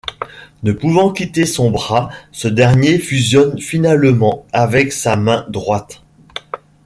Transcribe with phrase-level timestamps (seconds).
[0.63, 6.01] Ne pouvant quitter son bras, ce dernier fusionne finalement avec sa main droite.